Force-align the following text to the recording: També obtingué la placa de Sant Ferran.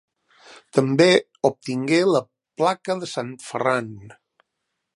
També 0.77 1.05
obtingué 1.49 1.99
la 2.15 2.21
placa 2.61 2.95
de 3.03 3.11
Sant 3.15 3.31
Ferran. 3.51 3.93